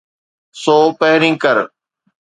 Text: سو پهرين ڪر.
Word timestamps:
سو 0.61 0.75
پهرين 0.99 1.35
ڪر. 1.43 1.57